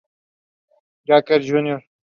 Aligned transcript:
Jacques 1.05 1.39
Jr. 1.41 1.77